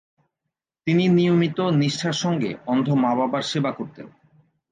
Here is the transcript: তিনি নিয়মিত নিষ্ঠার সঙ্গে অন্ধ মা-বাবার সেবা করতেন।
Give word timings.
তিনি 0.87 1.03
নিয়মিত 1.07 1.59
নিষ্ঠার 1.73 2.13
সঙ্গে 2.13 2.49
অন্ধ 2.65 2.87
মা-বাবার 2.93 3.41
সেবা 3.41 3.71
করতেন। 3.71 4.07